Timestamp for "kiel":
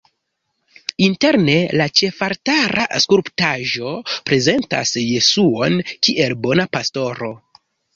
5.97-6.39